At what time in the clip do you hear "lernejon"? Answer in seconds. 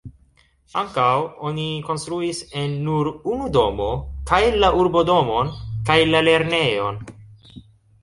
6.31-7.03